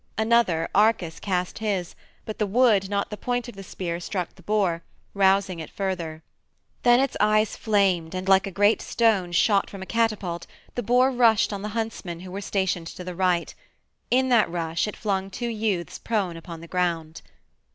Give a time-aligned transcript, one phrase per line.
[0.17, 1.93] Another, Arcas, cast his,
[2.25, 4.81] but the wood, not the point of the spear, struck the boar,
[5.13, 6.23] rousing it further.
[6.81, 11.11] Then its eyes flamed, and like a great stone shot from a catapult the boar
[11.11, 13.53] rushed on the huntsmen who were stationed to the right.
[14.09, 17.21] In that rush it flung two youths prone upon the ground.